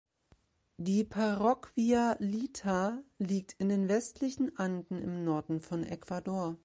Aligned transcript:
Die 0.77 1.03
Parroquia 1.03 2.15
Lita 2.17 3.03
liegt 3.19 3.53
in 3.59 3.69
den 3.69 3.87
westlichen 3.87 4.57
Anden 4.57 4.97
im 4.97 5.23
Norden 5.23 5.61
von 5.61 5.83
Ecuador. 5.83 6.57